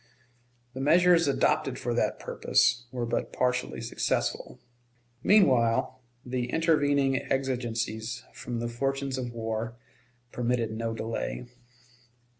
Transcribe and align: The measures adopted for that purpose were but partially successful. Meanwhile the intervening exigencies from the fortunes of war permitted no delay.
The 0.73 0.81
measures 0.81 1.27
adopted 1.27 1.77
for 1.77 1.93
that 1.93 2.17
purpose 2.17 2.87
were 2.91 3.05
but 3.05 3.31
partially 3.31 3.81
successful. 3.81 4.59
Meanwhile 5.21 6.01
the 6.25 6.47
intervening 6.49 7.21
exigencies 7.31 8.23
from 8.33 8.57
the 8.57 8.67
fortunes 8.67 9.19
of 9.19 9.31
war 9.31 9.75
permitted 10.31 10.71
no 10.71 10.95
delay. 10.95 11.45